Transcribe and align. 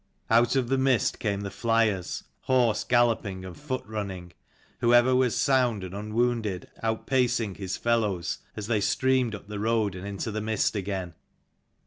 Out 0.31 0.55
of 0.55 0.67
the 0.69 0.79
mist 0.79 1.19
came 1.19 1.41
the 1.41 1.51
flyers, 1.51 2.23
horse 2.45 2.83
galloping 2.83 3.45
and 3.45 3.55
foot 3.55 3.83
running; 3.85 4.33
whoever 4.79 5.15
was 5.15 5.37
sound 5.37 5.83
and 5.83 5.93
unwounded 5.93 6.67
outpacing 6.81 7.57
his 7.57 7.77
fellows, 7.77 8.39
as 8.55 8.65
they 8.65 8.81
streamed 8.81 9.35
up 9.35 9.47
the 9.47 9.59
road 9.59 9.93
and 9.93 10.07
into 10.07 10.31
the 10.31 10.41
mist 10.41 10.75
again. 10.75 11.13